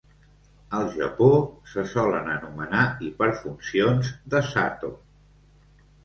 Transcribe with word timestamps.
Al 0.75 0.85
Japó, 0.93 1.27
se 1.73 1.83
solen 1.91 2.31
anomenar 2.35 2.85
hiperfuncions 3.07 4.09
de 4.35 4.41
Sato. 4.47 4.91